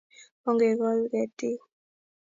[0.47, 1.59] Ongekol ketik